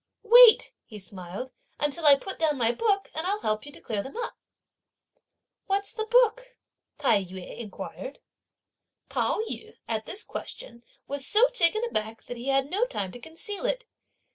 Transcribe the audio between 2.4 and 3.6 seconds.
my book, and I'll